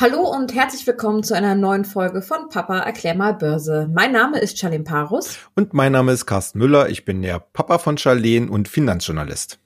Hallo 0.00 0.20
und 0.20 0.54
herzlich 0.54 0.86
willkommen 0.86 1.24
zu 1.24 1.34
einer 1.34 1.56
neuen 1.56 1.84
Folge 1.84 2.22
von 2.22 2.50
Papa 2.50 2.78
erklär 2.78 3.16
mal 3.16 3.34
Börse. 3.34 3.90
Mein 3.92 4.12
Name 4.12 4.38
ist 4.38 4.56
Charlene 4.56 4.84
Parus. 4.84 5.38
Und 5.56 5.74
mein 5.74 5.90
Name 5.90 6.12
ist 6.12 6.24
Carsten 6.24 6.60
Müller. 6.60 6.88
Ich 6.88 7.04
bin 7.04 7.20
der 7.20 7.40
Papa 7.40 7.78
von 7.78 7.98
Charlene 7.98 8.48
und 8.48 8.68
Finanzjournalist. 8.68 9.58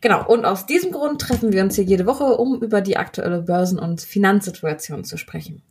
Genau, 0.00 0.24
und 0.24 0.44
aus 0.44 0.66
diesem 0.66 0.92
Grund 0.92 1.20
treffen 1.20 1.52
wir 1.52 1.64
uns 1.64 1.74
hier 1.74 1.82
jede 1.82 2.06
Woche, 2.06 2.36
um 2.36 2.62
über 2.62 2.80
die 2.80 2.96
aktuelle 2.96 3.42
Börsen- 3.42 3.80
und 3.80 4.00
Finanzsituation 4.00 5.02
zu 5.02 5.16
sprechen. 5.16 5.62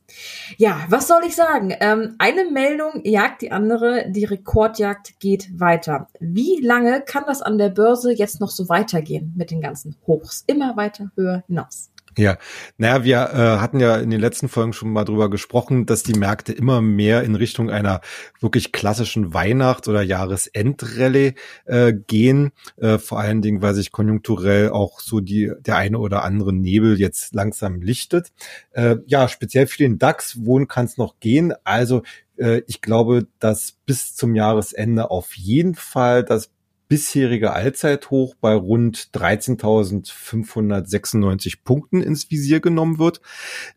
Ja, 0.57 0.84
was 0.89 1.07
soll 1.07 1.21
ich 1.25 1.38
sagen? 1.38 1.73
Ähm, 1.80 2.16
eine 2.18 2.52
Meldung 2.52 3.00
jagt 3.05 3.43
die 3.43 3.54
andere, 3.54 4.09
die 4.09 4.25
Rekordjagd 4.25 5.21
geht 5.21 5.57
weiter. 5.57 6.09
Wie 6.20 6.59
lange 6.62 7.00
kann 7.00 7.23
das 7.27 7.41
an 7.41 7.57
der 7.57 7.70
Börse 7.70 8.12
jetzt 8.12 8.41
noch 8.41 8.52
so 8.52 8.68
weitergehen 8.68 9.34
mit 9.38 9.52
den 9.52 9.62
ganzen 9.62 9.96
Hochs? 10.05 10.43
Immer 10.48 10.75
weiter 10.75 11.12
höher 11.16 11.46
hinaus. 11.48 11.91
Ja, 12.18 12.38
naja, 12.77 13.04
wir 13.04 13.18
äh, 13.18 13.59
hatten 13.59 13.79
ja 13.82 13.97
in 13.97 14.09
den 14.09 14.21
letzten 14.21 14.47
Folgen 14.47 14.71
schon 14.71 14.91
mal 14.93 15.04
drüber 15.04 15.29
gesprochen, 15.29 15.86
dass 15.86 16.04
die 16.04 16.18
Märkte 16.18 16.54
immer 16.54 16.82
mehr 16.82 17.23
in 17.23 17.36
Richtung 17.36 17.69
einer 17.69 18.00
wirklich 18.39 18.71
klassischen 18.71 19.33
Weihnachts- 19.33 19.89
oder 19.89 20.01
Jahresendrallye 20.01 21.33
äh, 21.65 21.93
gehen. 21.93 22.51
Äh, 22.78 23.00
vor 23.00 23.20
allen 23.20 23.42
Dingen, 23.42 23.61
weil 23.61 23.73
sich 23.73 23.92
konjunkturell 23.92 24.70
auch 24.70 25.01
so 25.01 25.20
die 25.20 25.51
der 25.59 25.75
eine 25.75 26.00
oder 26.00 26.23
andere 26.23 26.54
Nebel 26.54 26.97
jetzt 26.97 27.36
langsam 27.36 27.82
lichtet. 27.82 28.32
Äh, 28.71 28.97
ja, 29.07 29.28
speziell 29.28 29.68
für 29.68 29.79
den 29.79 30.00
DAX, 30.00 30.45
wohin 30.45 30.70
kann 30.70 30.86
es 30.86 30.97
noch 30.97 31.20
gehen? 31.20 31.54
Also 31.65 32.03
äh, 32.38 32.61
ich 32.67 32.81
glaube, 32.81 33.28
dass 33.39 33.73
bis 33.86 34.16
zum 34.16 34.36
Jahresende 34.36 35.11
auf 35.11 35.36
jeden 35.36 35.75
Fall 35.75 36.23
das 36.23 36.52
bisherige 36.88 37.52
Allzeithoch 37.53 38.36
bei 38.36 38.53
rund 38.53 39.09
13.596 39.14 41.58
Punkten 41.64 42.02
ins 42.02 42.31
Visier 42.31 42.59
genommen 42.59 43.00
wird. 43.00 43.22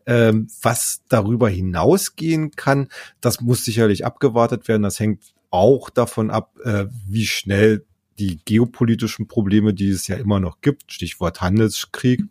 Ähm, 0.05 0.47
was 0.61 1.01
darüber 1.09 1.49
hinausgehen 1.49 2.51
kann, 2.51 2.89
das 3.21 3.41
muss 3.41 3.65
sicherlich 3.65 4.05
abgewartet 4.05 4.67
werden. 4.67 4.83
Das 4.83 4.99
hängt 4.99 5.33
auch 5.49 5.89
davon 5.89 6.29
ab, 6.29 6.55
äh, 6.63 6.85
wie 7.07 7.25
schnell 7.25 7.83
die 8.19 8.39
geopolitischen 8.43 9.27
Probleme, 9.27 9.73
die 9.73 9.89
es 9.89 10.07
ja 10.07 10.17
immer 10.17 10.39
noch 10.39 10.61
gibt, 10.61 10.91
Stichwort 10.91 11.41
Handelskrieg, 11.41 12.21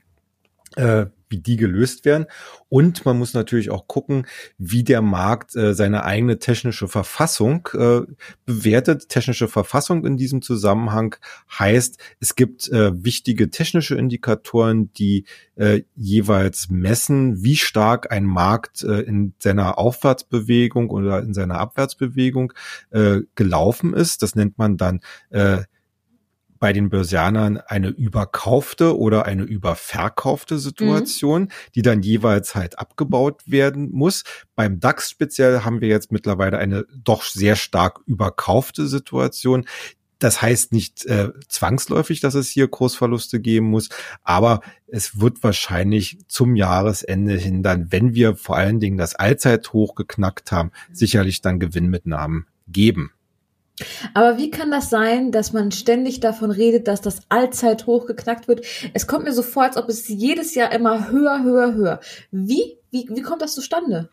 äh, 0.76 1.06
wie 1.28 1.38
die 1.38 1.56
gelöst 1.56 2.04
werden. 2.04 2.26
Und 2.68 3.04
man 3.04 3.18
muss 3.18 3.34
natürlich 3.34 3.70
auch 3.70 3.86
gucken, 3.86 4.26
wie 4.58 4.84
der 4.84 5.02
Markt 5.02 5.56
äh, 5.56 5.74
seine 5.74 6.04
eigene 6.04 6.38
technische 6.38 6.88
Verfassung 6.88 7.68
äh, 7.74 8.00
bewertet. 8.44 9.08
Technische 9.08 9.48
Verfassung 9.48 10.04
in 10.04 10.16
diesem 10.16 10.42
Zusammenhang 10.42 11.16
heißt, 11.58 11.98
es 12.20 12.34
gibt 12.34 12.68
äh, 12.68 12.92
wichtige 13.02 13.50
technische 13.50 13.94
Indikatoren, 13.96 14.92
die 14.92 15.24
äh, 15.56 15.82
jeweils 15.96 16.68
messen, 16.68 17.42
wie 17.42 17.56
stark 17.56 18.12
ein 18.12 18.24
Markt 18.24 18.82
äh, 18.82 19.00
in 19.00 19.34
seiner 19.38 19.78
Aufwärtsbewegung 19.78 20.90
oder 20.90 21.20
in 21.20 21.34
seiner 21.34 21.58
Abwärtsbewegung 21.58 22.52
äh, 22.90 23.20
gelaufen 23.34 23.94
ist. 23.94 24.22
Das 24.22 24.34
nennt 24.34 24.58
man 24.58 24.76
dann 24.76 25.00
äh, 25.30 25.58
bei 26.58 26.72
den 26.72 26.90
Börsianern 26.90 27.58
eine 27.58 27.88
überkaufte 27.88 28.98
oder 28.98 29.26
eine 29.26 29.42
überverkaufte 29.42 30.58
Situation, 30.58 31.42
mhm. 31.42 31.48
die 31.74 31.82
dann 31.82 32.02
jeweils 32.02 32.54
halt 32.54 32.78
abgebaut 32.78 33.42
werden 33.46 33.90
muss. 33.90 34.24
Beim 34.54 34.80
DAX 34.80 35.10
speziell 35.10 35.60
haben 35.60 35.80
wir 35.80 35.88
jetzt 35.88 36.12
mittlerweile 36.12 36.58
eine 36.58 36.84
doch 37.04 37.22
sehr 37.22 37.56
stark 37.56 38.00
überkaufte 38.06 38.86
Situation. 38.86 39.66
Das 40.18 40.42
heißt 40.42 40.72
nicht 40.72 41.06
äh, 41.06 41.30
zwangsläufig, 41.48 42.20
dass 42.20 42.34
es 42.34 42.48
hier 42.48 42.66
Kursverluste 42.68 43.40
geben 43.40 43.66
muss, 43.66 43.88
aber 44.24 44.60
es 44.88 45.20
wird 45.20 45.42
wahrscheinlich 45.44 46.18
zum 46.26 46.56
Jahresende 46.56 47.36
hin 47.36 47.62
dann, 47.62 47.92
wenn 47.92 48.14
wir 48.14 48.34
vor 48.34 48.56
allen 48.56 48.80
Dingen 48.80 48.98
das 48.98 49.14
Allzeithoch 49.14 49.94
geknackt 49.94 50.50
haben, 50.50 50.72
sicherlich 50.92 51.40
dann 51.40 51.60
Gewinnmitnahmen 51.60 52.46
geben. 52.66 53.12
Aber 54.14 54.38
wie 54.38 54.50
kann 54.50 54.70
das 54.70 54.90
sein, 54.90 55.32
dass 55.32 55.52
man 55.52 55.70
ständig 55.72 56.20
davon 56.20 56.50
redet, 56.50 56.88
dass 56.88 57.00
das 57.00 57.20
Allzeithoch 57.28 58.06
geknackt 58.06 58.48
wird? 58.48 58.64
Es 58.94 59.06
kommt 59.06 59.24
mir 59.24 59.32
so 59.32 59.42
vor, 59.42 59.64
als 59.64 59.76
ob 59.76 59.88
es 59.88 60.08
jedes 60.08 60.54
Jahr 60.54 60.72
immer 60.72 61.10
höher, 61.10 61.42
höher, 61.42 61.74
höher. 61.74 62.00
Wie 62.30 62.77
wie, 62.90 63.06
wie 63.10 63.22
kommt 63.22 63.42
das 63.42 63.54
zustande? 63.54 64.08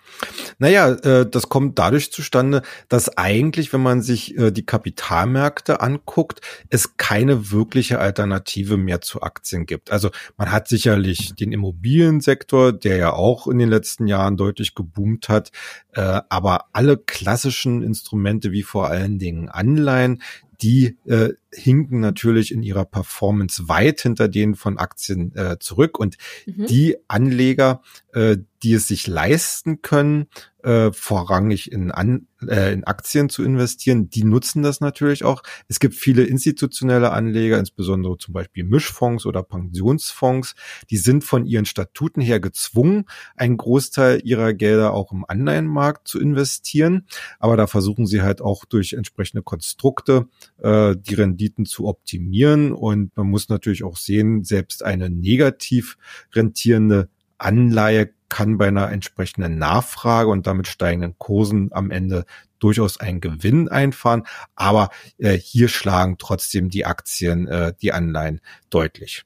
Naja, 0.57 0.89
äh, 0.89 1.29
das 1.29 1.47
kommt 1.47 1.79
dadurch 1.79 2.11
zustande, 2.11 2.61
dass 2.89 3.17
eigentlich, 3.17 3.71
wenn 3.71 3.81
man 3.81 4.01
sich 4.01 4.37
äh, 4.37 4.51
die 4.51 4.65
Kapitalmärkte 4.65 5.79
anguckt, 5.79 6.41
es 6.69 6.97
keine 6.97 7.51
wirkliche 7.51 7.99
Alternative 7.99 8.77
mehr 8.77 9.01
zu 9.01 9.21
Aktien 9.21 9.65
gibt. 9.65 9.91
Also 9.91 10.09
man 10.37 10.51
hat 10.51 10.67
sicherlich 10.67 11.35
den 11.35 11.51
Immobiliensektor, 11.51 12.73
der 12.73 12.97
ja 12.97 13.13
auch 13.13 13.47
in 13.47 13.59
den 13.59 13.69
letzten 13.69 14.07
Jahren 14.07 14.35
deutlich 14.35 14.75
geboomt 14.75 15.29
hat, 15.29 15.51
äh, 15.93 16.21
aber 16.29 16.65
alle 16.73 16.97
klassischen 16.97 17.81
Instrumente 17.81 18.51
wie 18.51 18.63
vor 18.63 18.87
allen 18.87 19.19
Dingen 19.19 19.47
Anleihen, 19.47 20.21
die 20.61 20.97
äh, 21.05 21.33
hinken 21.53 21.99
natürlich 21.99 22.51
in 22.51 22.63
ihrer 22.63 22.85
Performance 22.85 23.67
weit 23.67 24.01
hinter 24.01 24.27
denen 24.27 24.55
von 24.55 24.77
Aktien 24.77 25.35
äh, 25.35 25.57
zurück. 25.59 25.99
Und 25.99 26.17
mhm. 26.45 26.67
die 26.67 26.97
Anleger, 27.07 27.81
äh, 28.13 28.37
die 28.63 28.73
es 28.73 28.87
sich 28.87 29.07
leisten 29.07 29.81
können, 29.81 30.27
äh, 30.65 30.91
vorrangig 30.91 31.71
in, 31.71 31.91
An 31.91 32.27
äh, 32.47 32.73
in 32.73 32.83
Aktien 32.83 33.29
zu 33.29 33.43
investieren, 33.43 34.09
die 34.09 34.23
nutzen 34.23 34.63
das 34.63 34.81
natürlich 34.81 35.23
auch. 35.23 35.43
Es 35.67 35.79
gibt 35.79 35.93
viele 35.93 36.23
institutionelle 36.23 37.11
Anleger, 37.11 37.59
insbesondere 37.59 38.17
zum 38.17 38.33
Beispiel 38.33 38.63
Mischfonds 38.63 39.27
oder 39.27 39.43
Pensionsfonds, 39.43 40.55
die 40.89 40.97
sind 40.97 41.23
von 41.23 41.45
ihren 41.45 41.65
Statuten 41.65 42.19
her 42.19 42.39
gezwungen, 42.39 43.05
einen 43.35 43.57
Großteil 43.57 44.21
ihrer 44.23 44.53
Gelder 44.53 44.93
auch 44.93 45.11
im 45.11 45.23
Anleihenmarkt 45.27 46.07
zu 46.07 46.19
investieren. 46.19 47.05
Aber 47.39 47.57
da 47.57 47.67
versuchen 47.67 48.07
sie 48.07 48.23
halt 48.23 48.41
auch 48.41 48.65
durch 48.65 48.93
entsprechende 48.93 49.43
Konstrukte 49.43 50.27
äh, 50.57 50.95
die 50.97 51.13
Renditen 51.13 51.65
zu 51.65 51.85
optimieren. 51.85 52.71
Und 52.71 53.15
man 53.15 53.27
muss 53.27 53.49
natürlich 53.49 53.83
auch 53.83 53.97
sehen, 53.97 54.43
selbst 54.43 54.83
eine 54.83 55.11
negativ 55.11 55.97
rentierende 56.33 57.09
Anleihe 57.37 58.13
kann 58.29 58.57
bei 58.57 58.67
einer 58.67 58.91
entsprechenden 58.91 59.57
Nachfrage 59.57 60.29
und 60.29 60.47
damit 60.47 60.67
steigenden 60.67 61.17
Kursen 61.17 61.69
am 61.71 61.91
Ende 61.91 62.25
durchaus 62.59 62.99
einen 62.99 63.21
Gewinn 63.21 63.69
einfahren. 63.69 64.23
Aber 64.55 64.89
äh, 65.17 65.37
hier 65.37 65.67
schlagen 65.67 66.17
trotzdem 66.17 66.69
die 66.69 66.85
Aktien 66.85 67.47
äh, 67.47 67.73
die 67.81 67.93
Anleihen 67.93 68.41
deutlich. 68.69 69.25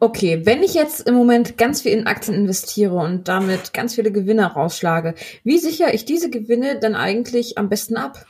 Okay, 0.00 0.42
wenn 0.44 0.62
ich 0.62 0.74
jetzt 0.74 1.06
im 1.06 1.14
Moment 1.14 1.58
ganz 1.58 1.82
viel 1.82 1.92
in 1.92 2.06
Aktien 2.06 2.34
investiere 2.34 2.94
und 2.94 3.28
damit 3.28 3.74
ganz 3.74 3.94
viele 3.94 4.10
Gewinne 4.12 4.46
rausschlage, 4.46 5.14
wie 5.44 5.58
sichere 5.58 5.92
ich 5.92 6.04
diese 6.04 6.30
Gewinne 6.30 6.78
dann 6.80 6.94
eigentlich 6.94 7.58
am 7.58 7.68
besten 7.68 7.96
ab? 7.96 8.24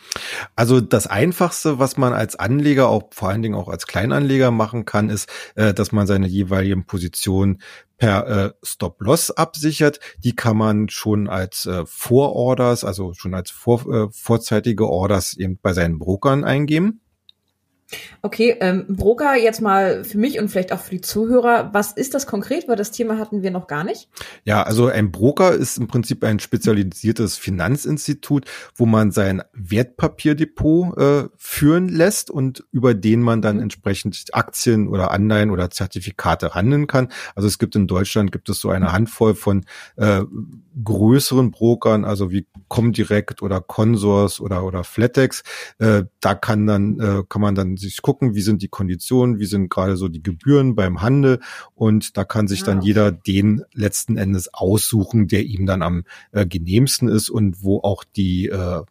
Also 0.56 0.80
das 0.80 1.06
Einfachste, 1.06 1.78
was 1.78 1.96
man 1.96 2.12
als 2.12 2.36
Anleger, 2.36 2.88
auch 2.88 3.10
vor 3.10 3.28
allen 3.28 3.42
Dingen 3.42 3.54
auch 3.54 3.68
als 3.68 3.86
Kleinanleger 3.86 4.50
machen 4.50 4.84
kann, 4.84 5.10
ist, 5.10 5.28
äh, 5.54 5.72
dass 5.72 5.92
man 5.92 6.06
seine 6.06 6.26
jeweiligen 6.26 6.86
Positionen 6.86 7.60
per 7.98 8.26
äh, 8.28 8.52
Stop-Loss 8.62 9.32
absichert. 9.32 10.00
Die 10.18 10.34
kann 10.34 10.56
man 10.56 10.88
schon 10.88 11.28
als 11.28 11.66
äh, 11.66 11.84
Vororders, 11.86 12.84
also 12.84 13.12
schon 13.14 13.34
als 13.34 13.50
vor, 13.50 14.10
vorzeitige 14.12 14.88
Orders 14.88 15.36
eben 15.36 15.58
bei 15.60 15.72
seinen 15.72 15.98
Brokern 15.98 16.44
eingeben. 16.44 17.00
Okay, 18.20 18.56
ähm, 18.60 18.84
Broker 18.88 19.36
jetzt 19.36 19.62
mal 19.62 20.04
für 20.04 20.18
mich 20.18 20.38
und 20.38 20.50
vielleicht 20.50 20.72
auch 20.72 20.80
für 20.80 20.90
die 20.90 21.00
Zuhörer, 21.00 21.70
was 21.72 21.92
ist 21.92 22.14
das 22.14 22.26
konkret? 22.26 22.68
Weil 22.68 22.76
das 22.76 22.90
Thema 22.90 23.18
hatten 23.18 23.42
wir 23.42 23.50
noch 23.50 23.66
gar 23.66 23.84
nicht. 23.84 24.08
Ja, 24.44 24.62
also 24.62 24.88
ein 24.88 25.10
Broker 25.10 25.52
ist 25.52 25.78
im 25.78 25.88
Prinzip 25.88 26.22
ein 26.24 26.38
spezialisiertes 26.38 27.38
Finanzinstitut, 27.38 28.44
wo 28.74 28.84
man 28.84 29.10
sein 29.10 29.42
Wertpapierdepot 29.54 30.98
äh, 30.98 31.28
führen 31.36 31.88
lässt 31.88 32.30
und 32.30 32.64
über 32.72 32.94
den 32.94 33.22
man 33.22 33.40
dann 33.40 33.56
mhm. 33.56 33.62
entsprechend 33.62 34.22
Aktien 34.32 34.88
oder 34.88 35.10
Anleihen 35.10 35.50
oder 35.50 35.70
Zertifikate 35.70 36.54
handeln 36.54 36.86
kann. 36.86 37.08
Also 37.34 37.48
es 37.48 37.58
gibt 37.58 37.74
in 37.74 37.86
Deutschland 37.86 38.32
gibt 38.32 38.48
es 38.50 38.60
so 38.60 38.68
eine 38.68 38.92
Handvoll 38.92 39.34
von 39.34 39.64
äh, 39.96 40.22
größeren 40.84 41.50
Brokern, 41.50 42.04
also 42.04 42.30
wie 42.30 42.46
Comdirect 42.68 43.42
oder 43.42 43.60
Consors 43.60 44.40
oder 44.40 44.64
oder 44.64 44.84
Flatex. 44.84 45.42
Äh, 45.78 46.04
da 46.20 46.34
kann 46.34 46.66
dann 46.66 47.00
äh, 47.00 47.22
kann 47.28 47.42
man 47.42 47.54
dann 47.54 47.77
sich 47.78 48.02
gucken, 48.02 48.34
wie 48.34 48.42
sind 48.42 48.62
die 48.62 48.68
Konditionen, 48.68 49.38
wie 49.38 49.46
sind 49.46 49.70
gerade 49.70 49.96
so 49.96 50.08
die 50.08 50.22
Gebühren 50.22 50.74
beim 50.74 51.02
Handel 51.02 51.40
und 51.74 52.16
da 52.16 52.24
kann 52.24 52.48
sich 52.48 52.62
dann 52.62 52.78
ah, 52.78 52.82
jeder 52.82 53.12
den 53.12 53.64
letzten 53.72 54.16
Endes 54.16 54.52
aussuchen, 54.52 55.28
der 55.28 55.44
ihm 55.44 55.66
dann 55.66 55.82
am 55.82 56.04
äh, 56.32 56.46
genehmsten 56.46 57.08
ist 57.08 57.30
und 57.30 57.62
wo 57.62 57.80
auch 57.80 58.04
die 58.04 58.46
äh, 58.46 58.82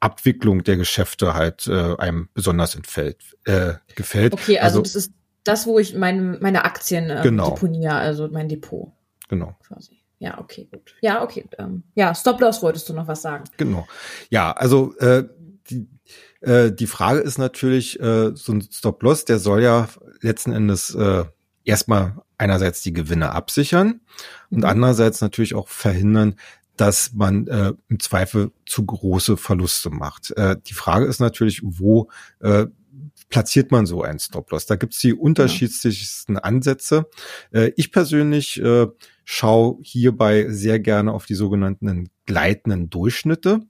Abwicklung 0.00 0.64
der 0.64 0.76
Geschäfte 0.76 1.34
halt 1.34 1.68
äh, 1.68 1.96
einem 1.96 2.28
besonders 2.34 2.74
entfällt, 2.74 3.18
äh, 3.44 3.74
gefällt. 3.94 4.32
Okay, 4.32 4.58
also, 4.58 4.80
also 4.80 4.82
das 4.82 4.96
ist 4.96 5.12
das, 5.44 5.66
wo 5.66 5.78
ich 5.78 5.94
meine, 5.94 6.38
meine 6.40 6.64
Aktien 6.64 7.10
äh, 7.10 7.20
genau. 7.22 7.50
deponiere, 7.50 7.94
also 7.94 8.28
mein 8.28 8.48
Depot. 8.48 8.92
Genau. 9.28 9.56
Quasi. 9.66 10.02
Ja, 10.18 10.38
okay, 10.38 10.68
gut. 10.70 10.94
Ja, 11.00 11.22
okay. 11.22 11.46
Ähm, 11.58 11.82
ja, 11.94 12.14
Stop-Loss 12.14 12.62
wolltest 12.62 12.88
du 12.88 12.94
noch 12.94 13.08
was 13.08 13.22
sagen. 13.22 13.44
Genau. 13.56 13.88
Ja, 14.30 14.52
also 14.52 14.96
äh, 14.98 15.24
die, 15.68 15.88
äh, 16.40 16.72
die 16.72 16.86
Frage 16.86 17.20
ist 17.20 17.38
natürlich, 17.38 18.00
äh, 18.00 18.32
so 18.34 18.52
ein 18.52 18.62
Stop-Loss, 18.62 19.24
der 19.24 19.38
soll 19.38 19.62
ja 19.62 19.88
letzten 20.20 20.52
Endes 20.52 20.94
äh, 20.94 21.24
erstmal 21.64 22.16
einerseits 22.38 22.82
die 22.82 22.92
Gewinne 22.92 23.32
absichern 23.32 24.00
und 24.50 24.58
mhm. 24.58 24.64
andererseits 24.64 25.20
natürlich 25.20 25.54
auch 25.54 25.68
verhindern, 25.68 26.36
dass 26.76 27.12
man 27.12 27.46
äh, 27.48 27.74
im 27.88 28.00
Zweifel 28.00 28.50
zu 28.66 28.84
große 28.84 29.36
Verluste 29.36 29.90
macht. 29.90 30.32
Äh, 30.36 30.56
die 30.66 30.74
Frage 30.74 31.06
ist 31.06 31.20
natürlich, 31.20 31.60
wo 31.62 32.10
äh, 32.40 32.66
platziert 33.28 33.70
man 33.70 33.86
so 33.86 34.02
einen 34.02 34.18
Stop-Loss? 34.18 34.66
Da 34.66 34.76
gibt's 34.76 34.98
die 34.98 35.14
unterschiedlichsten 35.14 36.38
Ansätze. 36.38 37.08
Äh, 37.52 37.72
ich 37.76 37.92
persönlich 37.92 38.60
äh, 38.60 38.86
schaue 39.24 39.78
hierbei 39.82 40.46
sehr 40.48 40.80
gerne 40.80 41.12
auf 41.12 41.26
die 41.26 41.34
sogenannten 41.34 42.08
gleitenden 42.26 42.90
Durchschnitte. 42.90 43.60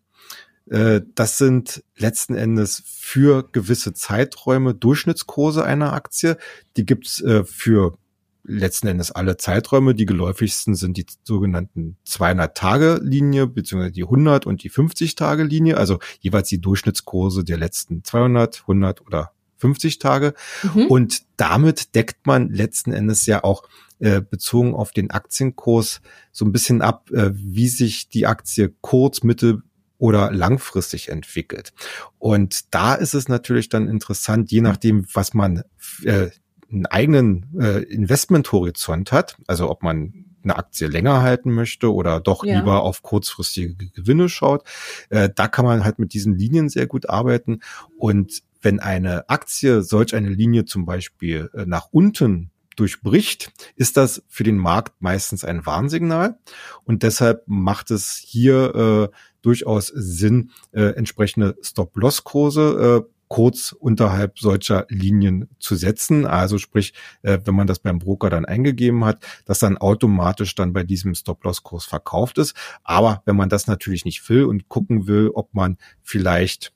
Äh, 0.71 1.01
das 1.15 1.39
sind 1.39 1.85
letzten 1.97 2.35
Endes 2.35 2.83
für 2.87 3.49
gewisse 3.51 3.95
Zeiträume 3.95 4.75
Durchschnittskurse 4.75 5.65
einer 5.65 5.93
Aktie. 5.93 6.37
Die 6.77 6.87
gibt's 6.87 7.21
äh, 7.21 7.45
für 7.45 7.99
letzten 8.45 8.89
Endes 8.89 9.13
alle 9.13 9.37
Zeiträume. 9.37 9.95
Die 9.95 10.07
geläufigsten 10.07 10.75
sind 10.75 10.97
die 10.97 11.07
sogenannten 11.25 11.97
200-Tage-Linie 12.07 13.47
beziehungsweise 13.47 13.93
die 13.93 14.05
100 14.05 14.47
und 14.47 14.63
die 14.63 14.71
50-Tage-Linie, 14.71 15.77
also 15.77 15.99
jeweils 16.21 16.49
die 16.49 16.61
Durchschnittskurse 16.61 17.45
der 17.45 17.59
letzten 17.59 18.05
200, 18.05 18.63
100 18.63 19.07
oder 19.07 19.33
50 19.59 20.01
Tage. 20.01 20.35
Mhm. 20.75 20.87
Und 20.87 21.23
damit 21.37 21.95
deckt 21.95 22.27
man 22.27 22.51
letzten 22.51 22.93
Endes 22.93 23.27
ja 23.27 23.45
auch 23.45 23.63
äh, 24.01 24.21
bezogen 24.21 24.75
auf 24.75 24.91
den 24.91 25.13
Aktienkurs 25.13 26.01
so 26.33 26.45
ein 26.45 26.51
bisschen 26.51 26.83
ab, 26.83 27.11
äh, 27.13 27.31
wie 27.33 27.69
sich 27.69 28.09
die 28.09 28.27
Aktie 28.27 28.75
kurz, 28.81 29.23
mittel 29.23 29.63
oder 30.03 30.33
langfristig 30.33 31.11
entwickelt. 31.11 31.73
Und 32.19 32.75
da 32.75 32.95
ist 32.97 33.15
es 33.15 33.29
natürlich 33.29 33.69
dann 33.69 33.87
interessant, 33.87 34.51
je 34.51 34.61
nachdem, 34.61 35.07
was 35.13 35.33
man 35.33 35.63
äh, 36.03 36.31
einen 36.73 36.87
eigenen 36.87 37.47
äh, 37.57 37.85
Investmenthorizont 37.85 39.13
hat, 39.13 39.37
also 39.47 39.71
ob 39.71 39.85
man 39.85 40.25
eine 40.43 40.57
Aktie 40.57 40.89
länger 40.89 41.23
halten 41.23 41.53
möchte 41.53 41.95
oder 41.95 42.19
doch 42.19 42.45
ja. 42.45 42.59
lieber 42.59 42.83
auf 42.83 43.03
kurzfristige 43.05 43.77
Gewinne 43.91 44.29
schaut, 44.29 44.65
äh, 45.11 45.31
da 45.33 45.47
kann 45.47 45.65
man 45.65 45.85
halt 45.85 46.01
mit 46.01 46.15
diesen 46.15 46.37
Linien 46.37 46.69
sehr 46.69 46.89
gut 46.89 47.09
arbeiten. 47.09 47.61
Und 47.97 48.43
wenn 48.61 48.81
eine 48.81 49.29
Aktie 49.29 49.83
solch 49.83 50.17
eine 50.17 50.31
Linie 50.31 50.65
zum 50.65 50.85
Beispiel 50.85 51.49
äh, 51.55 51.65
nach 51.65 51.91
unten 51.93 52.51
durchbricht, 52.75 53.53
ist 53.77 53.97
das 53.97 54.25
für 54.27 54.43
den 54.43 54.57
Markt 54.57 55.01
meistens 55.01 55.45
ein 55.45 55.65
Warnsignal. 55.65 56.41
Und 56.83 57.05
deshalb 57.05 57.45
macht 57.47 57.93
es 57.93 58.17
hier 58.17 59.11
äh, 59.13 59.17
durchaus 59.43 59.89
Sinn, 59.89 60.51
äh, 60.73 60.95
entsprechende 60.95 61.57
Stop-Loss-Kurse 61.63 63.05
äh, 63.07 63.13
kurz 63.33 63.73
unterhalb 63.73 64.39
solcher 64.39 64.85
Linien 64.91 65.49
zu 65.59 65.75
setzen. 65.75 66.27
Also 66.27 66.59
sprich, 66.59 66.93
äh, 67.23 67.39
wenn 67.45 67.55
man 67.55 67.67
das 67.67 67.79
beim 67.79 67.99
Broker 67.99 68.29
dann 68.29 68.45
eingegeben 68.45 69.07
hat, 69.07 69.25
dass 69.47 69.59
dann 69.59 69.79
automatisch 69.79 70.55
dann 70.55 70.75
bei 70.75 70.83
diesem 70.83 71.15
Stop-Loss-Kurs 71.15 71.87
verkauft 71.87 72.37
ist. 72.37 72.55
Aber 72.85 73.23
wenn 73.25 73.37
man 73.37 73.49
das 73.49 73.67
natürlich 73.67 74.05
nicht 74.05 74.29
will 74.29 74.45
und 74.45 74.69
gucken 74.69 75.07
will, 75.07 75.31
ob 75.33 75.55
man 75.55 75.79
vielleicht 76.03 76.75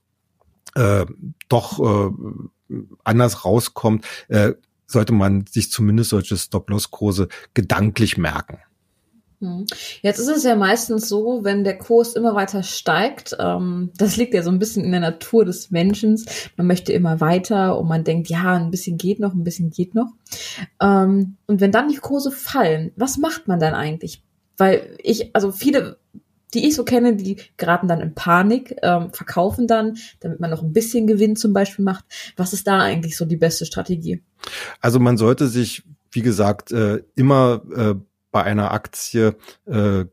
äh, 0.77 1.05
doch 1.51 1.79
äh, 1.79 2.75
anders 3.05 3.45
rauskommt, 3.45 4.07
äh, 4.29 4.55
sollte 4.87 5.13
man 5.13 5.45
sich 5.47 5.71
zumindest 5.71 6.09
solche 6.09 6.39
Stop-Loss-Kurse 6.39 7.29
gedanklich 7.53 8.17
merken. 8.17 8.61
Hm. 9.41 9.67
Jetzt 10.01 10.19
ist 10.19 10.29
es 10.29 10.45
ja 10.45 10.57
meistens 10.57 11.09
so, 11.09 11.45
wenn 11.45 11.63
der 11.63 11.77
Kurs 11.77 12.15
immer 12.15 12.35
weiter 12.35 12.63
steigt, 12.63 13.37
ähm, 13.39 13.91
das 13.97 14.17
liegt 14.17 14.33
ja 14.33 14.43
so 14.43 14.51
ein 14.51 14.59
bisschen 14.59 14.85
in 14.85 14.93
der 14.93 15.01
Natur 15.01 15.45
des 15.45 15.71
Menschen. 15.71 16.19
Man 16.57 16.67
möchte 16.67 16.93
immer 16.93 17.21
weiter 17.21 17.79
und 17.79 17.87
man 17.87 18.03
denkt, 18.03 18.29
ja, 18.29 18.55
ein 18.55 18.71
bisschen 18.71 18.97
geht 18.97 19.21
noch, 19.21 19.35
ein 19.35 19.45
bisschen 19.45 19.71
geht 19.71 19.95
noch. 19.95 20.09
Ähm, 20.81 21.37
und 21.47 21.61
wenn 21.61 21.71
dann 21.71 21.89
die 21.89 21.97
Kurse 21.97 22.31
fallen, 22.31 22.93
was 22.97 23.19
macht 23.19 23.47
man 23.47 23.61
dann 23.61 23.75
eigentlich? 23.75 24.23
Weil 24.57 24.97
ich, 25.03 25.35
also 25.35 25.53
viele, 25.53 25.99
die 26.55 26.67
ich 26.67 26.75
so 26.75 26.85
kenne, 26.85 27.15
die 27.15 27.37
geraten 27.59 27.89
dann 27.89 28.01
in 28.01 28.15
Panik, 28.15 28.75
ähm, 28.83 29.13
verkaufen 29.13 29.67
dann, 29.67 29.99
damit 30.21 30.41
man 30.41 30.51
noch 30.51 30.63
ein 30.63 30.73
bisschen 30.73 31.07
Gewinn 31.07 31.37
zum 31.37 31.53
Beispiel 31.53 31.85
macht. 31.85 32.07
Was 32.37 32.55
ist 32.55 32.67
da 32.67 32.79
eigentlich 32.79 33.19
so 33.19 33.27
die 33.27 33.37
beste 33.37 33.67
Strategie? 33.67 34.23
Also 34.81 34.99
man 34.99 35.19
sollte 35.19 35.49
sich, 35.49 35.83
wie 36.11 36.23
gesagt, 36.23 36.73
äh, 36.73 37.03
immer 37.17 37.61
äh, 37.77 37.95
bei 38.37 38.45
einer 38.45 38.71
Aktie 38.71 39.35
äh, 39.65 40.05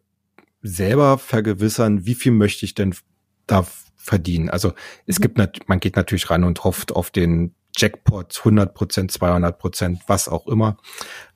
selber 0.61 1.17
vergewissern, 1.17 2.05
wie 2.05 2.15
viel 2.15 2.31
möchte 2.31 2.63
ich 2.63 2.73
denn 2.73 2.95
da 3.47 3.67
verdienen. 3.97 4.49
Also 4.49 4.71
es 5.05 5.19
gibt, 5.19 5.37
man 5.37 5.79
geht 5.81 5.97
natürlich 5.97 6.29
ran 6.29 6.45
und 6.45 6.63
hofft 6.63 6.93
auf 6.93 7.11
den 7.11 7.53
Jackpot 7.75 8.33
100 8.39 8.73
Prozent, 8.73 9.11
200 9.11 9.59
Prozent, 9.59 10.03
was 10.07 10.29
auch 10.29 10.47
immer. 10.47 10.77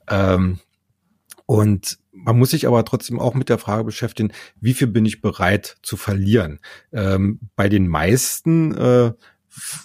Ähm, 0.09 0.59
und 1.45 1.99
man 2.13 2.39
muss 2.39 2.51
sich 2.51 2.67
aber 2.67 2.85
trotzdem 2.85 3.19
auch 3.19 3.33
mit 3.33 3.49
der 3.49 3.57
Frage 3.57 3.83
beschäftigen, 3.83 4.31
wie 4.61 4.73
viel 4.73 4.87
bin 4.87 5.05
ich 5.05 5.19
bereit 5.19 5.75
zu 5.81 5.97
verlieren? 5.97 6.61
Ähm, 6.93 7.41
bei 7.57 7.67
den 7.67 7.89
meisten 7.89 8.73
äh, 8.77 9.11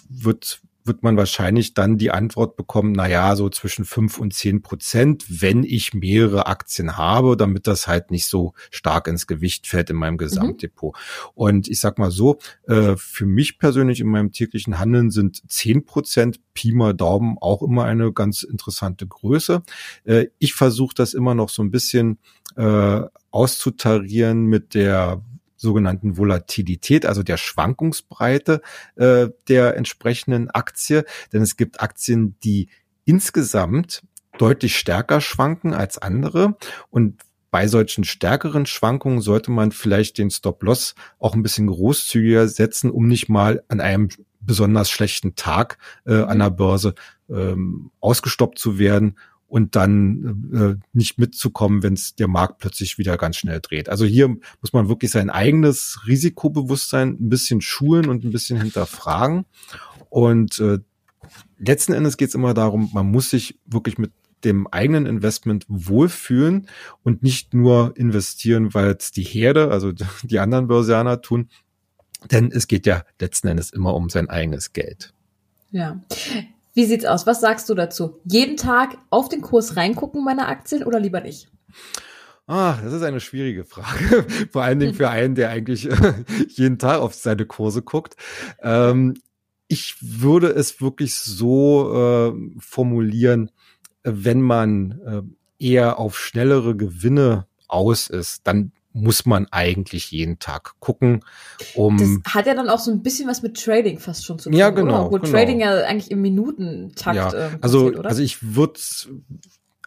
wird 0.07 0.61
wird 0.85 1.03
man 1.03 1.17
wahrscheinlich 1.17 1.73
dann 1.73 1.97
die 1.97 2.11
Antwort 2.11 2.55
bekommen, 2.55 2.93
na 2.93 3.07
ja, 3.07 3.35
so 3.35 3.49
zwischen 3.49 3.85
fünf 3.85 4.19
und 4.19 4.33
zehn 4.33 4.61
Prozent, 4.61 5.25
wenn 5.41 5.63
ich 5.63 5.93
mehrere 5.93 6.47
Aktien 6.47 6.97
habe, 6.97 7.37
damit 7.37 7.67
das 7.67 7.87
halt 7.87 8.11
nicht 8.11 8.27
so 8.27 8.53
stark 8.71 9.07
ins 9.07 9.27
Gewicht 9.27 9.67
fällt 9.67 9.89
in 9.89 9.95
meinem 9.95 10.17
Gesamtdepot. 10.17 10.95
Mhm. 10.95 11.29
Und 11.35 11.67
ich 11.67 11.79
sag 11.79 11.97
mal 11.97 12.11
so, 12.11 12.39
äh, 12.67 12.95
für 12.97 13.25
mich 13.25 13.59
persönlich 13.59 13.99
in 13.99 14.07
meinem 14.07 14.31
täglichen 14.31 14.79
Handeln 14.79 15.11
sind 15.11 15.41
zehn 15.49 15.85
Prozent 15.85 16.39
Pi 16.53 16.71
mal 16.71 16.93
Daumen 16.93 17.37
auch 17.39 17.61
immer 17.61 17.85
eine 17.85 18.11
ganz 18.13 18.43
interessante 18.43 19.07
Größe. 19.07 19.63
Äh, 20.03 20.27
ich 20.39 20.53
versuche 20.53 20.95
das 20.95 21.13
immer 21.13 21.35
noch 21.35 21.49
so 21.49 21.63
ein 21.63 21.71
bisschen 21.71 22.19
äh, 22.55 23.01
auszutarieren 23.31 24.45
mit 24.45 24.73
der 24.73 25.21
sogenannten 25.63 26.17
Volatilität, 26.17 27.05
also 27.05 27.23
der 27.23 27.37
Schwankungsbreite 27.37 28.61
äh, 28.95 29.29
der 29.47 29.75
entsprechenden 29.75 30.51
Aktie. 30.51 31.05
Denn 31.31 31.41
es 31.41 31.57
gibt 31.57 31.81
Aktien, 31.81 32.35
die 32.43 32.69
insgesamt 33.05 34.03
deutlich 34.37 34.77
stärker 34.77 35.21
schwanken 35.21 35.73
als 35.73 35.97
andere. 35.97 36.57
Und 36.89 37.21
bei 37.49 37.67
solchen 37.67 38.03
stärkeren 38.03 38.65
Schwankungen 38.65 39.21
sollte 39.21 39.51
man 39.51 39.71
vielleicht 39.71 40.17
den 40.17 40.31
Stop-Loss 40.31 40.95
auch 41.19 41.33
ein 41.33 41.43
bisschen 41.43 41.67
großzügiger 41.67 42.47
setzen, 42.47 42.91
um 42.91 43.07
nicht 43.07 43.29
mal 43.29 43.63
an 43.67 43.79
einem 43.79 44.09
besonders 44.39 44.89
schlechten 44.89 45.35
Tag 45.35 45.77
äh, 46.05 46.21
an 46.21 46.39
der 46.39 46.49
Börse 46.49 46.95
ähm, 47.29 47.91
ausgestoppt 47.99 48.59
zu 48.59 48.79
werden 48.79 49.17
und 49.53 49.75
dann 49.75 50.49
äh, 50.81 50.83
nicht 50.93 51.19
mitzukommen, 51.19 51.83
wenn 51.83 51.93
es 51.93 52.15
der 52.15 52.27
Markt 52.27 52.57
plötzlich 52.57 52.97
wieder 52.97 53.17
ganz 53.17 53.37
schnell 53.37 53.59
dreht. 53.61 53.87
Also 53.87 54.03
hier 54.03 54.27
muss 54.27 54.73
man 54.73 54.89
wirklich 54.89 55.11
sein 55.11 55.29
eigenes 55.29 55.99
Risikobewusstsein 56.07 57.09
ein 57.09 57.29
bisschen 57.29 57.61
schulen 57.61 58.09
und 58.09 58.23
ein 58.23 58.31
bisschen 58.31 58.59
hinterfragen. 58.59 59.45
Und 60.09 60.59
äh, 60.59 60.79
letzten 61.59 61.93
Endes 61.93 62.17
geht 62.17 62.29
es 62.29 62.33
immer 62.33 62.55
darum, 62.55 62.89
man 62.93 63.05
muss 63.05 63.29
sich 63.29 63.59
wirklich 63.67 63.99
mit 63.99 64.11
dem 64.43 64.65
eigenen 64.65 65.05
Investment 65.05 65.65
wohlfühlen 65.67 66.67
und 67.03 67.21
nicht 67.21 67.53
nur 67.53 67.95
investieren, 67.95 68.73
weil 68.73 68.95
es 68.99 69.11
die 69.11 69.21
Herde, 69.21 69.69
also 69.69 69.91
die 70.23 70.39
anderen 70.39 70.65
Börsianer 70.65 71.21
tun. 71.21 71.47
Denn 72.31 72.51
es 72.51 72.67
geht 72.67 72.87
ja 72.87 73.03
letzten 73.21 73.49
Endes 73.49 73.69
immer 73.69 73.93
um 73.93 74.09
sein 74.09 74.31
eigenes 74.31 74.73
Geld. 74.73 75.13
Ja. 75.69 76.01
Wie 76.73 76.85
sieht's 76.85 77.05
aus? 77.05 77.27
Was 77.27 77.41
sagst 77.41 77.69
du 77.69 77.75
dazu? 77.75 78.19
Jeden 78.25 78.57
Tag 78.57 78.97
auf 79.09 79.29
den 79.29 79.41
Kurs 79.41 79.77
reingucken 79.77 80.23
meiner 80.23 80.47
Aktien 80.47 80.83
oder 80.83 80.99
lieber 80.99 81.21
nicht? 81.21 81.49
Ah, 82.47 82.77
das 82.83 82.93
ist 82.93 83.03
eine 83.03 83.19
schwierige 83.19 83.63
Frage. 83.63 84.25
Vor 84.51 84.63
allen 84.63 84.79
Dingen 84.79 84.93
für 84.95 85.09
einen, 85.11 85.35
der 85.35 85.49
eigentlich 85.49 85.87
jeden 86.49 86.79
Tag 86.79 86.99
auf 86.99 87.13
seine 87.13 87.45
Kurse 87.45 87.81
guckt. 87.81 88.15
Ähm, 88.61 89.13
ich 89.67 89.95
würde 90.01 90.47
es 90.47 90.81
wirklich 90.81 91.15
so 91.15 92.33
äh, 92.33 92.59
formulieren, 92.59 93.51
wenn 94.03 94.41
man 94.41 95.35
äh, 95.59 95.65
eher 95.65 95.99
auf 95.99 96.19
schnellere 96.19 96.75
Gewinne 96.75 97.47
aus 97.67 98.07
ist, 98.07 98.45
dann 98.45 98.73
muss 98.93 99.25
man 99.25 99.47
eigentlich 99.51 100.11
jeden 100.11 100.39
Tag 100.39 100.75
gucken, 100.79 101.25
um. 101.73 101.97
Das 101.97 102.33
hat 102.33 102.45
ja 102.45 102.53
dann 102.53 102.69
auch 102.69 102.79
so 102.79 102.91
ein 102.91 103.01
bisschen 103.01 103.27
was 103.27 103.41
mit 103.41 103.61
Trading 103.61 103.99
fast 103.99 104.25
schon 104.25 104.39
zu 104.39 104.49
tun. 104.49 104.57
Ja, 104.57 104.69
genau. 104.69 105.05
Obwohl 105.05 105.19
genau. 105.19 105.31
Trading 105.31 105.59
ja 105.59 105.77
eigentlich 105.83 106.11
im 106.11 106.21
Minutentakt. 106.21 107.15
Ja, 107.15 107.33
äh, 107.33 107.49
also, 107.61 107.87
oder? 107.87 108.09
also 108.09 108.21
ich 108.21 108.55
würde 108.55 108.79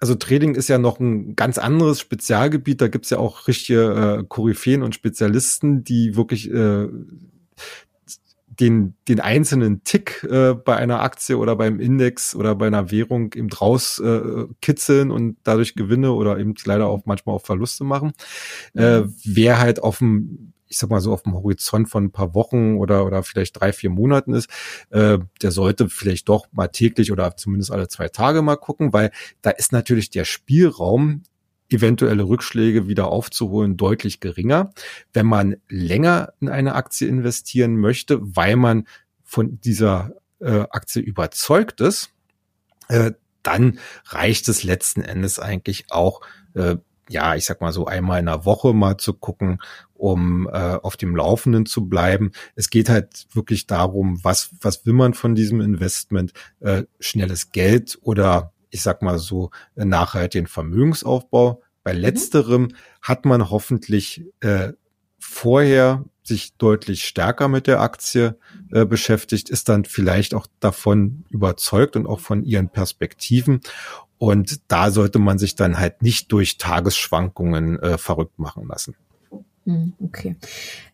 also 0.01 0.15
Trading 0.15 0.55
ist 0.55 0.69
ja 0.69 0.79
noch 0.79 1.01
ein 1.01 1.37
ganz 1.37 1.59
anderes 1.59 2.01
Spezialgebiet. 2.01 2.81
Da 2.81 2.89
gibt's 2.89 3.11
ja 3.11 3.19
auch 3.19 3.49
richtige 3.49 4.19
äh, 4.21 4.25
Koryphäen 4.29 4.83
und 4.83 4.95
Spezialisten, 4.95 5.85
die 5.85 6.17
wirklich 6.17 6.51
äh, 6.51 6.89
den, 8.61 8.95
den 9.09 9.21
einzelnen 9.21 9.85
Tick 9.85 10.25
äh, 10.25 10.55
bei 10.55 10.77
einer 10.77 11.01
Aktie 11.01 11.37
oder 11.37 11.57
beim 11.57 11.81
Index 11.81 12.35
oder 12.35 12.55
bei 12.55 12.67
einer 12.67 12.91
Währung 12.91 13.33
eben 13.35 13.49
draus 13.49 13.99
äh, 13.99 14.47
kitzeln 14.61 15.11
und 15.11 15.37
dadurch 15.45 15.75
Gewinne 15.75 16.13
oder 16.13 16.39
eben 16.39 16.55
leider 16.65 16.87
auch 16.87 17.03
manchmal 17.05 17.37
auch 17.37 17.43
Verluste 17.43 17.85
machen. 17.85 18.13
Äh, 18.75 19.03
wer 19.25 19.59
halt 19.59 19.83
auf 19.83 19.99
dem 19.99 20.53
ich 20.69 20.79
sag 20.79 20.91
mal 20.91 21.01
so 21.01 21.13
auf 21.13 21.23
dem 21.23 21.35
Horizont 21.35 21.89
von 21.89 22.05
ein 22.05 22.11
paar 22.11 22.35
Wochen 22.35 22.77
oder, 22.77 23.07
oder 23.07 23.23
vielleicht 23.23 23.61
drei, 23.61 23.73
vier 23.73 23.91
Monaten 23.91 24.35
ist, 24.35 24.51
äh, 24.91 25.19
der 25.43 25.51
sollte 25.53 25.89
vielleicht 25.89 26.29
doch 26.29 26.47
mal 26.53 26.69
täglich 26.69 27.13
oder 27.13 27.37
zumindest 27.37 27.71
alle 27.71 27.89
zwei 27.89 28.09
Tage 28.09 28.43
mal 28.43 28.57
gucken, 28.57 28.93
weil 28.93 29.13
da 29.43 29.51
ist 29.51 29.73
natürlich 29.73 30.11
der 30.11 30.25
Spielraum 30.25 31.23
eventuelle 31.70 32.25
Rückschläge 32.25 32.88
wieder 32.88 33.08
aufzuholen 33.08 33.76
deutlich 33.76 34.20
geringer. 34.20 34.70
Wenn 35.12 35.26
man 35.26 35.56
länger 35.68 36.32
in 36.40 36.49
eine 36.49 36.75
Aktie 36.75 37.08
investieren 37.08 37.76
möchte, 37.76 38.18
weil 38.20 38.56
man 38.56 38.87
von 39.25 39.61
dieser 39.61 40.12
äh, 40.40 40.64
Aktie 40.70 41.02
überzeugt 41.02 41.80
ist, 41.80 42.11
äh, 42.88 43.12
dann 43.42 43.78
reicht 44.06 44.49
es 44.49 44.64
letzten 44.64 45.02
Endes 45.02 45.38
eigentlich 45.38 45.87
auch, 45.90 46.20
äh, 46.54 46.76
ja, 47.08 47.37
ich 47.37 47.44
sag 47.44 47.61
mal 47.61 47.73
so 47.73 47.87
einmal 47.87 48.18
in 48.18 48.26
der 48.26 48.44
Woche 48.44 48.75
mal 48.75 48.96
zu 48.96 49.14
gucken, 49.14 49.61
um 49.94 50.49
äh, 50.49 50.76
auf 50.82 50.96
dem 50.96 51.14
Laufenden 51.14 51.64
zu 51.64 51.88
bleiben. 51.88 52.32
Es 52.56 52.70
geht 52.70 52.88
halt 52.88 53.26
wirklich 53.32 53.66
darum, 53.66 54.23
was, 54.25 54.50
was 54.61 54.85
will 54.85 54.92
man 54.92 55.14
von 55.14 55.35
diesem 55.35 55.61
Investment? 55.61 56.32
Äh, 56.61 56.85
schnelles 56.99 57.52
Geld 57.52 57.99
oder 58.02 58.52
ich 58.76 58.83
sag 58.83 59.02
mal 59.02 59.18
so 59.18 59.50
nachhaltigen 59.75 60.47
Vermögensaufbau. 60.47 61.62
Bei 61.83 61.95
mhm. 61.95 62.00
letzterem 62.00 62.62
mhm. 62.62 62.73
hat 63.02 63.25
man 63.25 63.50
hoffentlich 63.50 64.25
äh, 64.40 64.73
vorher 65.18 66.04
sich 66.23 66.56
deutlich 66.56 67.04
stärker 67.04 67.49
mit 67.49 67.66
der 67.66 67.80
Aktie 67.80 68.38
äh, 68.73 68.85
beschäftigt, 68.85 69.49
ist 69.49 69.68
dann 69.68 69.85
vielleicht 69.85 70.35
auch 70.35 70.47
davon 70.61 71.25
überzeugt 71.30 71.97
und 71.97 72.06
auch 72.06 72.21
von 72.21 72.45
ihren 72.45 72.68
Perspektiven. 72.68 73.61
Und 74.18 74.61
da 74.68 74.90
sollte 74.90 75.18
man 75.18 75.38
sich 75.38 75.54
dann 75.56 75.78
halt 75.78 76.02
nicht 76.02 76.33
durch 76.33 76.59
Tagesschwankungen 76.59 77.78
äh, 77.78 77.99
verrückt 77.99 78.38
machen 78.38 78.66
lassen. 78.66 78.97
Hm, 79.66 79.94
okay. 80.00 80.37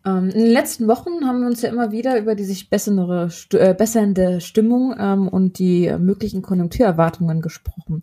Ähm, 0.07 0.31
in 0.31 0.45
den 0.45 0.51
letzten 0.51 0.89
Wochen 0.89 1.27
haben 1.27 1.41
wir 1.41 1.47
uns 1.47 1.61
ja 1.61 1.69
immer 1.69 1.93
wieder 1.93 2.19
über 2.19 2.35
die 2.35 2.45
sich 2.45 2.71
bessere, 2.71 3.29
äh, 3.53 3.75
bessernde 3.75 4.41
Stimmung 4.41 4.95
ähm, 4.99 5.29
und 5.29 5.59
die 5.59 5.95
möglichen 5.99 6.41
Konjunkturerwartungen 6.41 7.43
gesprochen. 7.43 8.01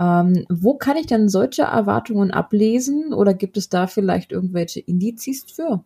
Ähm, 0.00 0.44
wo 0.50 0.74
kann 0.74 0.96
ich 0.96 1.06
denn 1.06 1.28
solche 1.28 1.62
Erwartungen 1.62 2.32
ablesen 2.32 3.14
oder 3.14 3.32
gibt 3.32 3.56
es 3.56 3.68
da 3.68 3.86
vielleicht 3.86 4.32
irgendwelche 4.32 4.80
Indizes 4.80 5.44
für? 5.48 5.84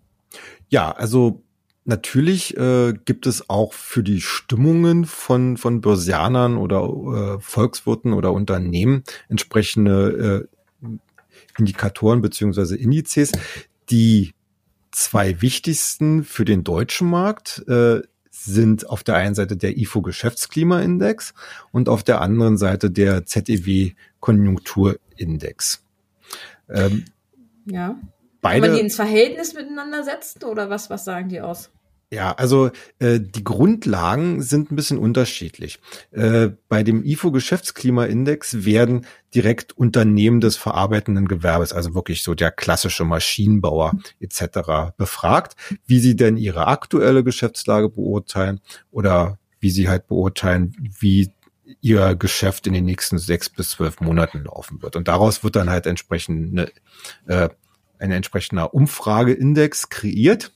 Ja, 0.70 0.92
also 0.92 1.42
natürlich 1.85 2.56
äh, 2.56 2.94
gibt 3.04 3.26
es 3.26 3.50
auch 3.50 3.75
für 3.75 4.02
die 4.02 4.23
Stimmungen 4.23 5.04
von, 5.04 5.58
von 5.58 5.82
Börsianern 5.82 6.56
oder 6.56 7.37
äh, 7.37 7.40
Volkswirten 7.40 8.14
oder 8.14 8.32
Unternehmen 8.32 9.04
entsprechende 9.28 10.49
äh, 10.82 10.88
Indikatoren 11.58 12.23
beziehungsweise 12.23 12.76
Indizes. 12.76 13.32
Die 13.90 14.35
zwei 14.90 15.40
wichtigsten 15.43 16.25
für 16.25 16.45
den 16.45 16.64
deutschen 16.64 17.09
Markt 17.09 17.64
äh, 17.69 18.02
sind 18.31 18.88
auf 18.88 19.02
der 19.02 19.16
einen 19.16 19.35
Seite 19.35 19.57
der 19.57 19.76
IFO 19.76 20.02
Geschäftsklimaindex 20.02 21.35
und 21.73 21.88
auf 21.88 22.02
der 22.02 22.21
anderen 22.21 22.57
Seite 22.59 22.90
der 22.90 23.25
ZEW 23.26 23.93
Konjunkturindex. 24.21 25.83
Ähm, 26.69 27.05
ja. 27.66 27.97
Beide, 28.40 28.61
Kann 28.61 28.71
man 28.71 28.78
die 28.78 28.85
ins 28.85 28.97
Verhältnis 28.97 29.55
miteinander 29.55 30.05
setzen 30.05 30.45
oder 30.45 30.71
was, 30.71 30.90
was 30.90 31.05
sagen 31.05 31.28
die 31.28 31.40
aus? 31.40 31.71
Ja, 32.13 32.33
also 32.33 32.71
äh, 33.01 33.19
die 33.19 33.43
Grundlagen 33.43 34.41
sind 34.41 34.71
ein 34.71 34.77
bisschen 34.77 34.99
unterschiedlich. 34.99 35.81
Äh, 36.13 36.51
bei 36.69 36.85
dem 36.85 37.05
IFO 37.05 37.33
Geschäftsklimaindex 37.33 38.65
werden 38.65 39.07
direkt 39.35 39.77
Unternehmen 39.77 40.41
des 40.41 40.57
verarbeitenden 40.57 41.27
Gewerbes, 41.27 41.73
also 41.73 41.97
wirklich 41.97 42.23
so 42.23 42.35
der 42.35 42.53
klassische 42.53 43.05
Maschinenbauer 43.05 43.93
etc. 44.21 44.95
befragt, 44.97 45.57
wie 45.85 45.99
sie 45.99 46.15
denn 46.15 46.37
ihre 46.37 46.69
aktuelle 46.69 47.25
Geschäftslage 47.25 47.89
beurteilen 47.89 48.61
oder 48.93 49.39
wie 49.59 49.71
sie 49.71 49.89
halt 49.89 50.07
beurteilen, 50.07 50.77
wie 51.01 51.33
ihr 51.81 52.15
Geschäft 52.15 52.69
in 52.69 52.73
den 52.73 52.85
nächsten 52.85 53.19
sechs 53.19 53.49
bis 53.51 53.71
zwölf 53.71 54.01
Monaten 54.01 54.45
laufen 54.45 54.81
wird. 54.81 54.95
Und 54.95 55.09
daraus 55.09 55.43
wird 55.43 55.57
dann 55.57 55.71
halt 55.71 55.87
entsprechend 55.87 56.57
eine, 56.57 56.71
äh, 57.27 57.49
ein 57.99 58.13
entsprechender 58.13 58.75
Umfrageindex 58.75 59.89
kreiert. 59.89 60.53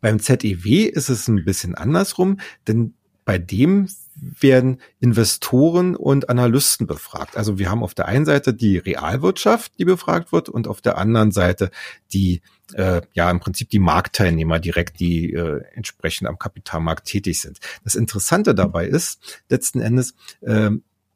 Beim 0.00 0.18
ZEW 0.18 0.86
ist 0.86 1.08
es 1.08 1.28
ein 1.28 1.44
bisschen 1.44 1.74
andersrum, 1.74 2.40
denn 2.66 2.94
bei 3.24 3.38
dem 3.38 3.88
werden 4.20 4.80
Investoren 4.98 5.96
und 5.96 6.28
Analysten 6.28 6.86
befragt. 6.86 7.36
Also 7.36 7.58
wir 7.58 7.70
haben 7.70 7.82
auf 7.82 7.94
der 7.94 8.06
einen 8.06 8.26
Seite 8.26 8.52
die 8.52 8.76
Realwirtschaft, 8.76 9.72
die 9.78 9.84
befragt 9.84 10.32
wird, 10.32 10.48
und 10.48 10.68
auf 10.68 10.80
der 10.80 10.98
anderen 10.98 11.32
Seite 11.32 11.70
die, 12.12 12.42
äh, 12.74 13.02
ja, 13.12 13.30
im 13.30 13.40
Prinzip 13.40 13.70
die 13.70 13.78
Marktteilnehmer 13.78 14.58
direkt, 14.58 15.00
die 15.00 15.32
äh, 15.32 15.62
entsprechend 15.74 16.28
am 16.28 16.38
Kapitalmarkt 16.38 17.06
tätig 17.06 17.40
sind. 17.40 17.60
Das 17.84 17.94
Interessante 17.94 18.54
dabei 18.54 18.86
ist, 18.86 19.42
letzten 19.48 19.80
Endes, 19.80 20.14
äh, 20.42 20.70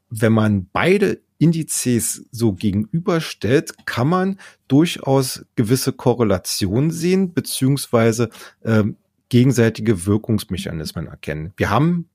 wenn 0.09 0.33
man 0.33 0.69
beide 0.73 1.21
Indizes 1.45 2.25
so 2.31 2.55
gegenüberstellt, 2.55 3.75
kann 3.85 4.09
man 4.09 4.39
durchaus 4.67 5.45
gewisse 5.57 5.93
Korrelationen 5.93 6.91
sehen, 6.91 7.35
beziehungsweise 7.35 8.31
äh, 8.63 8.85
gegenseitige 9.29 10.07
Wirkungsmechanismen 10.07 11.07
erkennen. 11.07 11.53
Wir 11.59 11.69
haben 11.69 12.09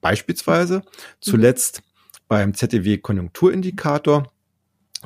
beispielsweise 0.00 0.82
zuletzt 1.20 1.82
beim 2.28 2.54
ZDW 2.54 2.98
Konjunkturindikator 2.98 4.32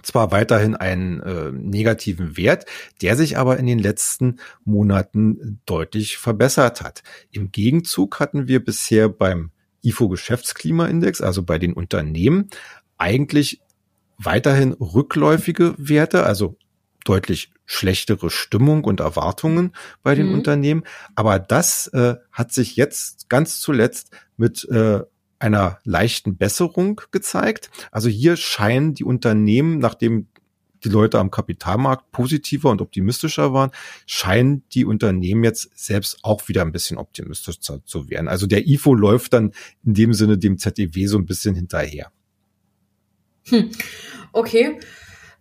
zwar 0.02 0.30
weiterhin 0.30 0.76
einen 0.76 1.20
äh, 1.20 1.52
negativen 1.52 2.36
Wert, 2.36 2.66
der 3.00 3.16
sich 3.16 3.38
aber 3.38 3.58
in 3.58 3.66
den 3.66 3.78
letzten 3.78 4.40
Monaten 4.64 5.60
deutlich 5.64 6.18
verbessert 6.18 6.82
hat. 6.82 7.02
Im 7.30 7.50
Gegenzug 7.50 8.20
hatten 8.20 8.46
wir 8.46 8.62
bisher 8.62 9.08
beim 9.08 9.52
IFO 9.82 10.08
Geschäftsklimaindex, 10.08 11.20
also 11.20 11.42
bei 11.42 11.58
den 11.58 11.72
Unternehmen, 11.74 12.48
eigentlich 13.04 13.60
weiterhin 14.16 14.72
rückläufige 14.72 15.74
Werte, 15.76 16.24
also 16.24 16.56
deutlich 17.04 17.50
schlechtere 17.66 18.30
Stimmung 18.30 18.84
und 18.84 19.00
Erwartungen 19.00 19.72
bei 20.02 20.14
den 20.14 20.28
mhm. 20.28 20.34
Unternehmen. 20.34 20.84
Aber 21.14 21.38
das 21.38 21.88
äh, 21.88 22.14
hat 22.32 22.52
sich 22.52 22.76
jetzt 22.76 23.28
ganz 23.28 23.60
zuletzt 23.60 24.10
mit 24.38 24.66
äh, 24.70 25.00
einer 25.38 25.78
leichten 25.84 26.38
Besserung 26.38 27.02
gezeigt. 27.10 27.70
Also 27.90 28.08
hier 28.08 28.36
scheinen 28.36 28.94
die 28.94 29.04
Unternehmen, 29.04 29.78
nachdem 29.78 30.28
die 30.82 30.88
Leute 30.88 31.18
am 31.18 31.30
Kapitalmarkt 31.30 32.10
positiver 32.10 32.70
und 32.70 32.80
optimistischer 32.80 33.52
waren, 33.52 33.70
scheinen 34.06 34.62
die 34.72 34.86
Unternehmen 34.86 35.44
jetzt 35.44 35.70
selbst 35.74 36.18
auch 36.22 36.48
wieder 36.48 36.62
ein 36.62 36.72
bisschen 36.72 36.96
optimistischer 36.96 37.84
zu 37.84 38.08
werden. 38.08 38.28
Also 38.28 38.46
der 38.46 38.66
IFO 38.66 38.94
läuft 38.94 39.34
dann 39.34 39.52
in 39.84 39.92
dem 39.92 40.14
Sinne 40.14 40.38
dem 40.38 40.56
ZEW 40.56 41.06
so 41.06 41.18
ein 41.18 41.26
bisschen 41.26 41.54
hinterher. 41.54 42.10
Hm. 43.48 43.70
Okay. 44.32 44.78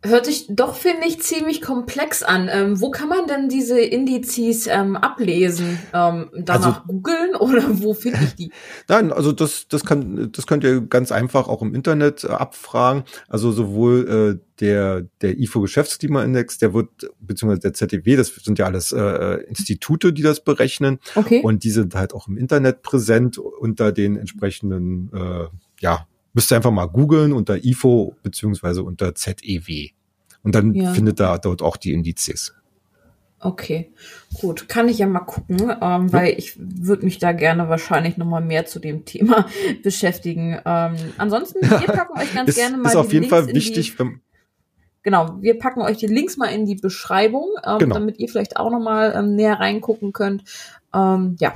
Hört 0.05 0.25
sich 0.25 0.47
doch, 0.49 0.75
finde 0.75 1.07
ich, 1.07 1.21
ziemlich 1.21 1.61
komplex 1.61 2.23
an. 2.23 2.49
Ähm, 2.51 2.81
wo 2.81 2.91
kann 2.91 3.07
man 3.07 3.25
denn 3.25 3.47
diese 3.47 3.79
Indizes 3.79 4.67
ähm, 4.67 4.97
ablesen? 4.97 5.79
Ähm, 5.93 6.29
danach 6.35 6.81
also, 6.81 6.87
googeln 6.87 7.35
oder 7.39 7.63
wo 7.81 7.93
finde 7.93 8.19
ich 8.21 8.35
die? 8.35 8.51
Nein, 8.89 9.13
also 9.13 9.31
das, 9.31 9.65
das 9.69 9.85
kann, 9.85 10.29
das 10.33 10.45
könnt 10.45 10.65
ihr 10.65 10.81
ganz 10.81 11.13
einfach 11.13 11.47
auch 11.47 11.61
im 11.61 11.73
Internet 11.73 12.25
äh, 12.25 12.27
abfragen. 12.27 13.03
Also 13.29 13.53
sowohl 13.53 14.41
äh, 14.41 14.59
der, 14.59 15.07
der 15.21 15.39
IFO 15.39 15.61
Geschäftsklimaindex, 15.61 16.57
der 16.57 16.73
wird, 16.73 16.89
beziehungsweise 17.21 17.61
der 17.61 17.73
ZDW, 17.73 18.17
das 18.17 18.27
sind 18.27 18.59
ja 18.59 18.65
alles 18.65 18.91
äh, 18.91 19.35
Institute, 19.47 20.11
die 20.11 20.21
das 20.21 20.43
berechnen. 20.43 20.99
Okay. 21.15 21.39
Und 21.41 21.63
die 21.63 21.71
sind 21.71 21.95
halt 21.95 22.13
auch 22.13 22.27
im 22.27 22.35
Internet 22.35 22.81
präsent 22.81 23.37
unter 23.37 23.93
den 23.93 24.17
entsprechenden, 24.17 25.11
äh, 25.13 25.47
ja, 25.79 26.07
Müsst 26.33 26.51
ihr 26.51 26.57
einfach 26.57 26.71
mal 26.71 26.87
googeln 26.87 27.31
unter 27.31 27.63
IFO 27.63 28.15
beziehungsweise 28.23 28.83
unter 28.83 29.13
ZEW. 29.15 29.89
Und 30.41 30.55
dann 30.55 30.73
ja. 30.73 30.93
findet 30.93 31.19
da 31.19 31.37
dort 31.37 31.61
auch 31.61 31.77
die 31.77 31.93
Indizes. 31.93 32.53
Okay, 33.43 33.91
gut, 34.39 34.69
kann 34.69 34.87
ich 34.87 34.99
ja 34.99 35.07
mal 35.07 35.19
gucken, 35.19 35.59
ähm, 35.61 35.69
ja. 35.71 36.13
weil 36.13 36.39
ich 36.39 36.53
würde 36.57 37.03
mich 37.03 37.19
da 37.19 37.33
gerne 37.33 37.67
wahrscheinlich 37.67 38.15
noch 38.15 38.25
mal 38.25 38.41
mehr 38.41 38.65
zu 38.65 38.79
dem 38.79 39.03
Thema 39.03 39.47
beschäftigen. 39.83 40.59
Ähm, 40.65 40.95
ansonsten, 41.17 41.61
wir 41.61 41.77
packen 41.87 42.17
euch 42.17 42.33
ganz 42.33 42.49
ist, 42.49 42.55
gerne 42.55 42.77
mal 42.77 42.89
ist 42.89 42.95
auf 42.95 43.11
jeden 43.11 43.23
Links 43.23 43.35
Fall 43.35 43.47
wichtig. 43.53 43.97
Die, 43.97 44.05
genau, 45.03 45.37
wir 45.41 45.59
packen 45.59 45.81
euch 45.81 45.97
die 45.97 46.07
Links 46.07 46.37
mal 46.37 46.47
in 46.47 46.65
die 46.65 46.75
Beschreibung, 46.75 47.49
ähm, 47.65 47.79
genau. 47.79 47.95
damit 47.95 48.17
ihr 48.17 48.29
vielleicht 48.29 48.55
auch 48.55 48.71
noch 48.71 48.79
mal 48.79 49.13
ähm, 49.13 49.35
näher 49.35 49.59
reingucken 49.59 50.13
könnt. 50.13 50.43
Ähm, 50.93 51.35
ja, 51.39 51.53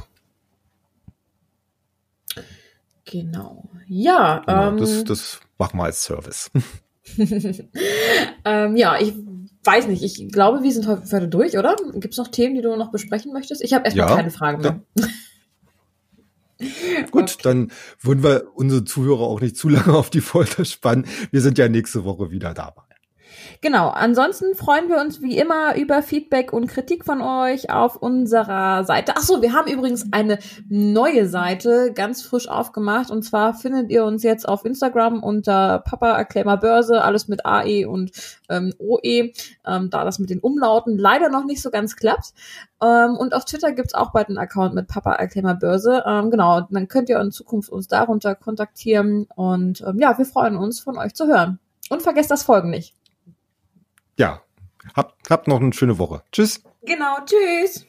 Genau. 3.10 3.70
Ja. 3.88 4.44
Genau, 4.46 4.70
ähm, 4.70 4.78
das, 4.78 5.04
das 5.04 5.40
machen 5.58 5.78
wir 5.80 5.86
als 5.86 6.04
Service. 6.04 6.52
ähm, 8.46 8.76
ja, 8.76 9.00
ich 9.00 9.14
weiß 9.64 9.88
nicht. 9.88 10.04
Ich 10.04 10.32
glaube, 10.32 10.64
wir 10.64 10.72
sind 10.72 10.88
heute 10.88 11.28
durch, 11.28 11.58
oder? 11.58 11.76
Gibt 11.94 12.14
es 12.14 12.18
noch 12.18 12.30
Themen, 12.30 12.56
die 12.56 12.62
du 12.62 12.76
noch 12.76 12.92
besprechen 12.92 13.34
möchtest? 13.34 13.62
Ich 13.62 13.74
habe 13.74 13.86
erstmal 13.86 14.10
ja, 14.10 14.16
keine 14.16 14.32
Fragen 14.32 14.62
mehr. 14.62 14.82
Gut, 17.12 17.34
okay. 17.36 17.42
dann 17.44 17.72
würden 18.00 18.24
wir 18.24 18.48
unsere 18.56 18.84
Zuhörer 18.84 19.22
auch 19.22 19.42
nicht 19.42 19.58
zu 19.58 19.70
lange 19.70 19.94
auf 19.94 20.10
die 20.10 20.22
Folter 20.22 20.66
spannen. 20.66 21.06
Wir 21.30 21.42
sind 21.42 21.60
ja 21.60 21.70
nächste 21.70 22.04
Woche 22.04 22.32
wieder 22.32 22.56
dabei. 22.56 22.82
Genau, 23.62 23.90
ansonsten 23.90 24.56
freuen 24.56 24.88
wir 24.88 25.00
uns 25.00 25.22
wie 25.22 25.38
immer 25.38 25.76
über 25.76 26.04
Feedback 26.04 26.54
und 26.54 26.68
Kritik 26.68 27.06
von 27.06 27.22
euch 27.22 27.72
auf 27.72 27.96
unserer 27.96 28.84
Seite. 28.84 29.14
Ach 29.16 29.24
so, 29.24 29.42
wir 29.42 29.54
haben 29.54 29.72
übrigens 29.72 30.06
eine 30.12 30.38
neue 30.70 31.28
Seite 31.28 31.92
ganz 31.94 32.22
frisch 32.22 32.48
aufgemacht 32.48 33.10
und 33.10 33.24
zwar 33.24 33.54
findet 33.54 33.90
ihr 33.90 34.06
uns 34.06 34.24
jetzt 34.24 34.48
auf 34.48 34.64
Instagram 34.64 35.24
unter 35.24 35.80
Papa 35.80 36.18
Erklär 36.18 36.58
Börse, 36.58 37.04
alles 37.04 37.28
mit 37.28 37.46
AE 37.46 37.86
und 37.86 38.12
ähm, 38.50 38.74
OE, 38.78 39.32
ähm, 39.66 39.90
da 39.90 40.06
das 40.06 40.20
mit 40.20 40.30
den 40.30 40.40
Umlauten 40.40 40.98
leider 40.98 41.30
noch 41.30 41.46
nicht 41.46 41.62
so 41.62 41.72
ganz 41.72 41.96
klappt. 41.96 42.34
Ähm, 42.82 43.18
und 43.18 43.34
auf 43.34 43.46
Twitter 43.46 43.72
gibt's 43.72 43.96
auch 43.96 44.12
bald 44.12 44.30
einen 44.30 44.38
Account 44.38 44.76
mit 44.76 44.88
Papa 44.88 45.14
Erklär 45.14 45.56
Börse. 45.56 46.04
Ähm, 46.06 46.30
genau, 46.30 46.62
dann 46.70 46.88
könnt 46.88 47.10
ihr 47.10 47.20
in 47.20 47.32
Zukunft 47.32 47.70
uns 47.70 47.88
darunter 47.88 48.36
kontaktieren 48.36 49.28
und 49.36 49.82
ähm, 49.82 50.00
ja, 50.00 50.18
wir 50.18 50.26
freuen 50.26 50.58
uns 50.58 50.80
von 50.80 50.98
euch 50.98 51.14
zu 51.14 51.28
hören. 51.28 51.60
Und 51.90 52.02
vergesst 52.02 52.32
das 52.32 52.44
Folgen 52.44 52.70
nicht 52.70 52.97
ja, 54.18 54.42
habt, 54.96 55.30
habt 55.30 55.48
noch 55.48 55.62
eine 55.62 55.74
schöne 55.74 55.98
Woche. 55.98 56.24
Tschüss. 56.32 56.64
Genau, 56.84 57.18
tschüss. 57.26 57.86